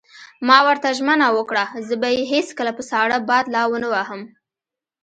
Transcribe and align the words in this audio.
ما 0.47 0.57
ورته 0.67 0.89
ژمنه 0.97 1.27
وکړه: 1.37 1.63
زه 1.87 1.93
به 2.01 2.07
یې 2.15 2.23
هېڅکله 2.33 2.71
په 2.77 2.83
ساړه 2.89 3.17
باد 3.29 3.45
لا 3.55 3.63
ونه 3.71 3.87
وهم. 3.93 4.21